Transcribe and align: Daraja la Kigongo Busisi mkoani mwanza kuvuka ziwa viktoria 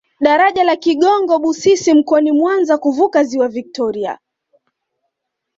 Daraja 0.21 0.63
la 0.65 0.75
Kigongo 0.77 1.39
Busisi 1.39 1.93
mkoani 1.93 2.31
mwanza 2.31 2.77
kuvuka 2.77 3.23
ziwa 3.23 3.47
viktoria 3.47 4.19